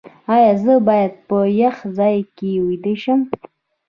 [0.33, 3.19] ایا زه باید په یخ ځای کې ویده شم؟